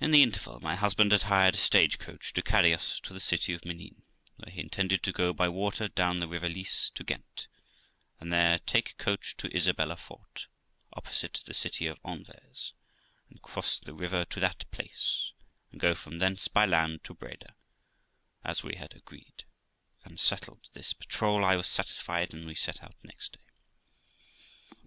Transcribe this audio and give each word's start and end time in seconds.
In 0.00 0.10
the 0.10 0.22
interval, 0.22 0.58
my 0.60 0.74
husband 0.74 1.12
had 1.12 1.24
hired 1.24 1.52
a 1.52 1.58
stage 1.58 1.98
coach 1.98 2.32
to 2.32 2.40
carry 2.40 2.72
us 2.72 2.98
to 3.00 3.12
the 3.12 3.20
city 3.20 3.52
of 3.52 3.62
Menin, 3.62 4.00
where 4.36 4.50
he 4.50 4.58
intended 4.62 5.02
to 5.02 5.12
go 5.12 5.34
by 5.34 5.50
water 5.50 5.86
down 5.86 6.16
the 6.16 6.26
river 6.26 6.48
Lys 6.48 6.88
to 6.94 7.04
Ghent, 7.04 7.46
and 8.18 8.32
there 8.32 8.58
take 8.60 8.96
coach 8.96 9.36
to 9.36 9.54
Isabella 9.54 9.98
fort, 9.98 10.46
opposite 10.94 11.42
the 11.44 11.52
city 11.52 11.86
of 11.86 12.00
Anvers, 12.02 12.72
and 13.28 13.42
cross 13.42 13.78
the 13.78 13.92
river 13.92 14.24
to 14.24 14.40
that 14.40 14.64
place, 14.70 15.32
and 15.70 15.78
go 15.78 15.94
from 15.94 16.20
thence 16.20 16.48
by 16.48 16.64
land 16.64 17.04
to 17.04 17.12
Breda 17.12 17.48
j 17.48 17.54
and 18.44 18.50
as 18.50 18.60
he 18.60 18.76
had 18.76 18.94
agreed 18.96 19.44
and 20.04 20.18
settled 20.18 20.70
this 20.72 20.94
patrol, 20.94 21.44
I 21.44 21.56
was 21.56 21.66
satisfied, 21.66 22.32
and 22.32 22.46
we 22.46 22.54
set 22.54 22.82
out 22.82 22.94
next 23.02 23.32
day. 23.32 24.76